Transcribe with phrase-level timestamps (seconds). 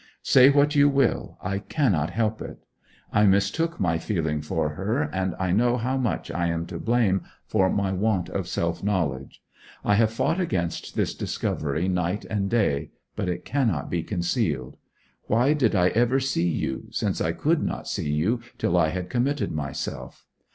[0.23, 2.65] Say what you will I cannot help it.
[3.13, 7.21] I mistook my feeling for her, and I know how much I am to blame
[7.45, 9.43] for my want of self knowledge.
[9.85, 14.75] I have fought against this discovery night and day; but it cannot be concealed.
[15.27, 19.07] Why did I ever see you, since I could not see you till I had
[19.07, 20.25] committed myself?